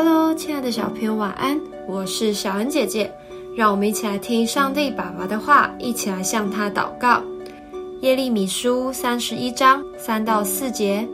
[0.00, 1.60] Hello，亲爱的小朋友，晚安！
[1.88, 3.12] 我是小恩姐姐，
[3.56, 7.20] 让我们一起来听上帝爸爸的话，一起来向他祷告。
[8.02, 11.04] 耶利米书三十一章三到四节。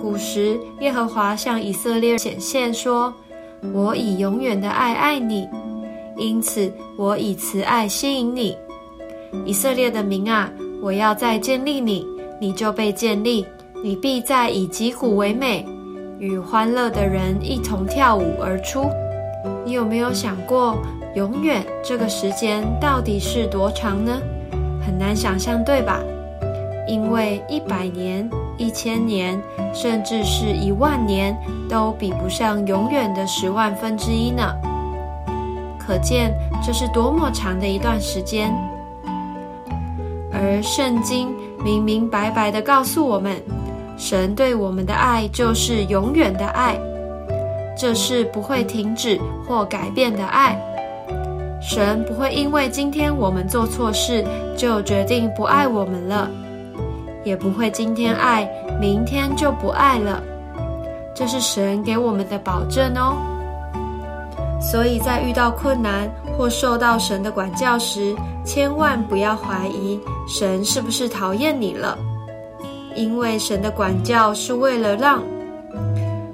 [0.00, 3.12] 古时，耶和华向以色列显现说
[3.74, 5.48] ：“我以永远的爱爱你，
[6.16, 8.56] 因此我以慈爱吸引你。
[9.44, 10.48] 以色列的民啊，
[10.80, 12.06] 我要再建立你，
[12.40, 13.44] 你就被建立，
[13.82, 15.66] 你必再以击鼓为美。”
[16.18, 18.90] 与欢乐的人一同跳舞而出。
[19.64, 20.78] 你有没有想过，
[21.14, 24.18] 永远这个时间到底是多长呢？
[24.84, 26.00] 很难想象，对吧？
[26.88, 29.40] 因为一百年、一千年，
[29.74, 31.36] 甚至是一万年，
[31.68, 34.42] 都比不上永远的十万分之一呢。
[35.78, 36.32] 可见
[36.64, 38.54] 这是多么长的一段时间。
[40.32, 43.42] 而圣经明明白白的告诉我们。
[43.96, 46.78] 神对我们的爱就是永远的爱，
[47.76, 50.60] 这是不会停止或改变的爱。
[51.60, 54.24] 神不会因为今天我们做错事
[54.56, 56.30] 就决定不爱我们了，
[57.24, 60.22] 也不会今天爱，明天就不爱了。
[61.14, 63.16] 这是神给我们的保证哦。
[64.60, 71.98] 所以在遇到困难或受到神的管教时，千万不要怀疑神是不是讨厌你了。
[72.96, 75.22] 因为神的管教是为了让，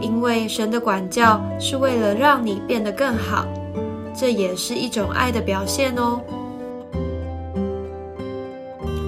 [0.00, 3.44] 因为神的管教是为了让你变得更好，
[4.14, 6.20] 这也是一种爱的表现哦。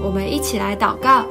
[0.03, 1.25] 我们一起来祷告，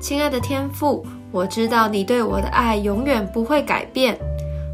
[0.00, 4.18] 亲爱的天父，我知道你对我的爱永远不会改变，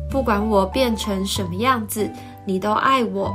[0.08, 2.08] 不管我变成什么样子，
[2.44, 3.34] 你都爱我。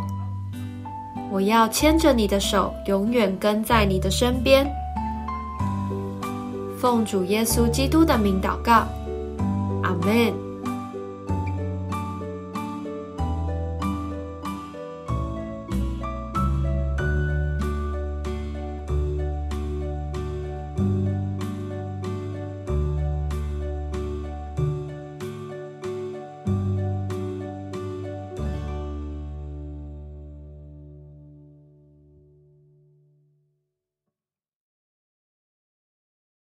[1.31, 4.65] 我要牵着你的手，永远跟在你的身边。
[6.83, 8.85] 奉主耶稣基督的名祷告，
[9.83, 10.42] 阿门。